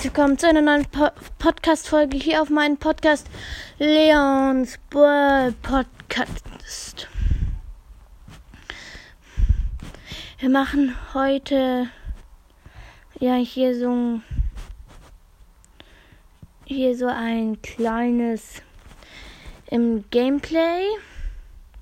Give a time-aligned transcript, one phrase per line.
[0.00, 1.08] Willkommen zu einer neuen po
[1.40, 3.28] Podcast-Folge hier auf meinem Podcast
[3.78, 7.08] Leons Ball Podcast.
[10.38, 11.90] Wir machen heute
[13.18, 14.20] ja hier so
[16.64, 18.62] hier so ein kleines
[19.66, 20.84] im Gameplay.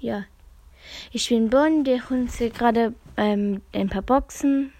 [0.00, 0.24] Ja,
[1.12, 4.74] ich spiele Bonn, der Hund hier gerade ähm, ein paar Boxen.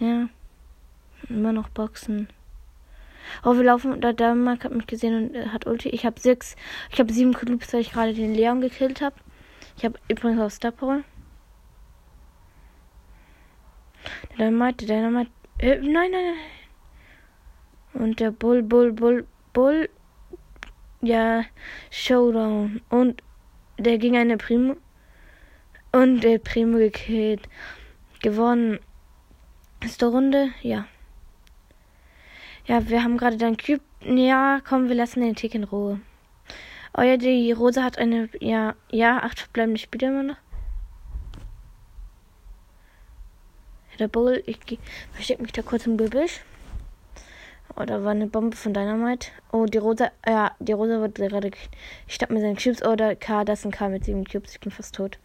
[0.00, 0.28] Ja.
[1.28, 2.28] Immer noch Boxen.
[3.44, 4.00] Oh, wir laufen.
[4.00, 5.90] Der Dänemark hat mich gesehen und hat Ulti.
[5.90, 6.56] Ich habe sechs.
[6.90, 9.16] Ich habe sieben Clubs, weil ich gerade den Leon gekillt habe.
[9.76, 11.02] Ich habe übrigens auch Star Power.
[14.30, 15.30] Der Dynamite, der Dynamite.
[15.58, 16.34] Äh, nein, nein,
[17.94, 18.02] nein.
[18.02, 19.88] Und der Bull, Bull, Bull, Bull.
[21.00, 21.44] Ja,
[21.90, 22.80] Showdown.
[22.88, 23.22] Und
[23.78, 24.76] der ging eine Primo.
[25.92, 27.48] Und der Primo gekillt.
[28.20, 28.78] Gewonnen.
[29.84, 30.50] Ist der Runde?
[30.62, 30.86] Ja.
[32.68, 33.80] Ja, wir haben gerade dein Cube.
[34.04, 36.00] Ja, komm, wir lassen den Tick in Ruhe.
[36.94, 38.28] Oh ja, die Rose hat eine.
[38.40, 40.36] Ja, ja, acht verbleibende Spieler immer noch.
[43.98, 44.58] Der Bull, ich
[45.12, 46.42] verstecke mich da kurz im Gebüsch.
[47.74, 49.28] Oh, da war eine Bombe von Dynamite.
[49.50, 51.50] Oh, die Rosa, ja, die Rosa wird gerade.
[52.06, 52.84] Ich schnapp mir seinen Cubes.
[52.84, 54.52] Oh, der K, das ist ein K mit sieben Cubes.
[54.52, 55.18] Ich bin fast tot.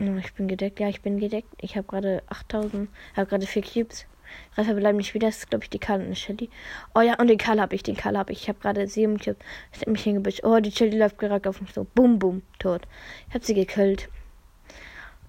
[0.00, 0.80] Oh, ich bin gedeckt.
[0.80, 1.52] Ja, ich bin gedeckt.
[1.60, 2.88] Ich habe gerade 8000.
[3.12, 4.06] Ich habe gerade vier Cubes.
[4.54, 5.28] Drei verbleiben nicht wieder.
[5.28, 6.50] Das ist, glaube ich, die Karl und die Shelly.
[6.94, 7.82] Oh ja, und den Karl habe ich.
[7.82, 8.42] Den Karl habe ich.
[8.42, 9.36] Ich habe gerade sieben Cubes.
[9.72, 10.44] Ich habe mich hingebüscht.
[10.44, 11.84] Oh, die Shelly läuft gerade auf mich so.
[11.94, 12.42] Bum, bum.
[12.58, 12.82] Tot.
[13.28, 14.08] Ich habe sie gekillt.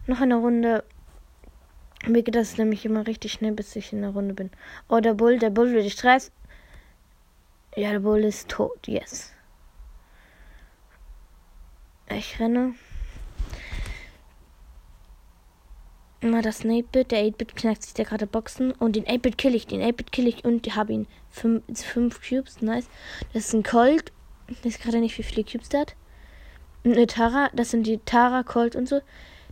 [0.06, 0.84] Noch eine Runde.
[2.06, 4.52] Mir geht das nämlich immer richtig schnell, bis ich in der Runde bin.
[4.88, 5.40] Oh, der Bull.
[5.40, 6.32] Der Bull will Stress.
[7.76, 8.88] Ja, der Bull ist tot.
[8.88, 9.34] Yes.
[12.10, 12.76] Ich renne.
[16.28, 17.12] Immer das 8-Bit.
[17.12, 18.74] Der 8-Bit knackt sich da gerade Boxen.
[18.74, 19.66] Und den 8-Bit kill ich.
[19.66, 21.08] Den 8-Bit kill ich und habe ihn.
[21.30, 21.64] 5
[22.22, 22.62] Cubes.
[22.62, 22.90] Nice.
[23.32, 24.12] Das ist ein Colt.
[24.50, 25.96] Ich weiß gerade nicht, wie viele Cubes der hat.
[26.84, 27.50] Und eine Tara.
[27.54, 29.00] Das sind die Tara, Colt und so.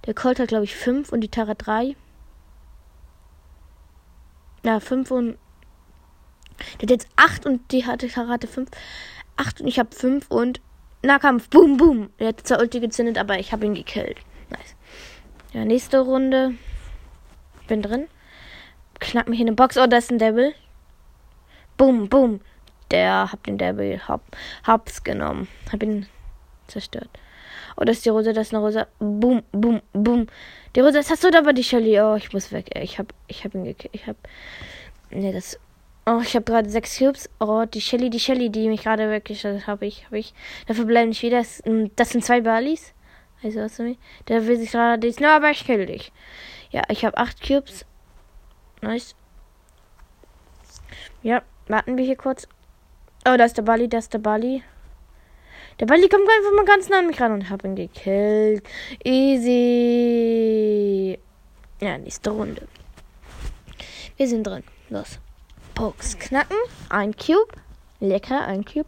[0.05, 1.95] Der Colt hat, glaube ich, 5 und die Tara 3.
[4.66, 5.38] Ja, 5 und.
[6.81, 8.69] Der hat jetzt 8 und die hatte Tara hatte 5.
[9.38, 10.59] 8 und ich habe 5 und.
[11.03, 11.50] Nahkampf.
[11.50, 12.09] Boom, boom.
[12.17, 14.17] Er hat zwar Ulti gezündet, aber ich habe ihn gekillt.
[14.50, 14.75] Nice.
[15.55, 16.55] Ja, nächste Runde.
[17.69, 18.07] Bin drin.
[18.99, 19.77] Knapp mich in eine Box.
[19.77, 20.53] Oh, da ist ein Devil.
[21.77, 22.41] Boom, boom.
[22.91, 24.21] Der hab den Devil hab,
[24.65, 25.47] hab's genommen.
[25.71, 26.07] Hab ihn
[26.67, 27.07] zerstört.
[27.77, 28.85] Oh, das ist die Rose, das ist eine Rose.
[28.99, 30.27] Boom, boom, boom.
[30.75, 32.01] Die Rose, das hast du da aber die Shelly.
[32.01, 32.77] Oh, ich muss weg.
[32.77, 33.95] Ich hab, ich hab ihn gekillt.
[33.95, 34.17] Ich hab.
[35.09, 35.57] Ne, das.
[36.05, 37.29] Oh, ich habe gerade sechs Cubes.
[37.39, 40.33] Oh, die Shelly, die Shelly, die mich gerade weggeschaltet habe ich, habe ich.
[40.67, 41.38] Dafür bleiben nicht wieder.
[41.38, 41.63] Das,
[41.95, 42.94] das sind zwei Balis.
[43.44, 43.96] Also, was du
[44.28, 46.12] Der will sich gerade dieseln, aber ich kill dich.
[46.72, 47.85] Ja, ich habe acht Cubes.
[48.81, 49.16] Nice.
[51.23, 52.47] Ja, warten wir hier kurz.
[53.28, 54.63] Oh, da ist der Bali, da ist der Bali.
[55.79, 58.63] Der Bali kommt einfach mal ganz nah an mich ran und hab ihn gekillt.
[59.03, 59.57] Easy.
[61.81, 62.68] Ja, nächste Runde.
[64.18, 64.63] Wir sind drin.
[64.90, 65.19] Los.
[65.74, 66.56] Pokes knacken.
[66.90, 67.51] Ein Cube.
[68.00, 68.88] Lecker, ein Cube.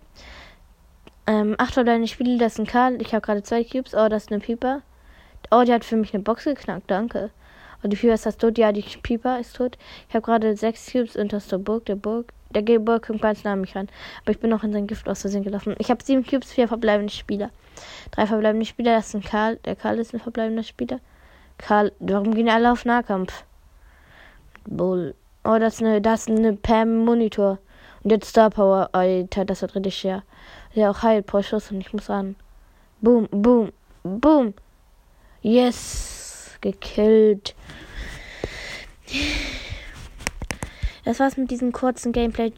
[1.28, 3.02] Ähm, acht deine Spiele, das ist ein Karl.
[3.02, 3.94] Ich habe gerade zwei Cubes.
[3.94, 4.82] Oh, das ist eine Pieper.
[5.52, 6.90] Oh, die hat für mich eine Box geknackt.
[6.90, 7.32] Danke.
[7.84, 8.58] Oh, die Pieper ist das tot.
[8.58, 9.78] Ja, die Pieper ist tot.
[10.08, 11.86] Ich habe gerade sechs Cubes und das ist der Burg.
[11.86, 12.32] Der Burg.
[12.52, 13.90] Der Burg kommt ganz nah an mich ran.
[14.22, 15.76] Aber ich bin noch in sein Gift aus Versehen gelaufen.
[15.80, 17.50] Ich habe sieben Cubes, vier verbleibende Spieler.
[18.12, 18.96] Drei verbleibende Spieler.
[18.96, 19.58] Das ist ein Karl.
[19.66, 21.02] Der Karl ist ein verbleibender Spieler.
[21.58, 23.44] Karl, warum gehen alle auf Nahkampf?
[24.66, 25.14] Bull.
[25.44, 27.60] Oh, das ist eine, das ist eine Pam Monitor.
[28.04, 28.90] Und jetzt Star Power.
[28.94, 30.24] Alter, das wird richtig schwer.
[30.74, 32.36] Ja, auch heilt pro Schuss und ich muss ran.
[33.02, 33.72] Boom, boom,
[34.04, 34.54] boom.
[35.42, 36.58] Yes.
[36.62, 37.56] Gekillt.
[41.06, 42.52] Das war's mit diesem kurzen Gameplay.